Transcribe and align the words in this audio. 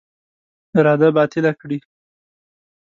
اراده 0.77 1.07
باطله 1.17 1.51
کړي. 1.59 1.77